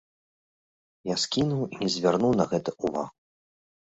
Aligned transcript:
Я 1.13 1.19
скінуў 1.23 1.61
і 1.73 1.81
не 1.83 1.89
звярнуў 1.99 2.31
на 2.41 2.45
гэта 2.55 2.69
ўвагу. 2.83 3.05